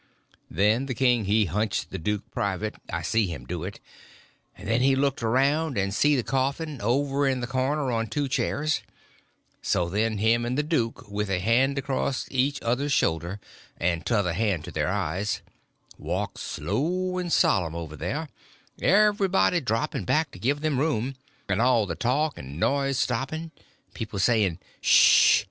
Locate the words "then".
0.49-0.87, 4.67-4.81, 9.89-10.17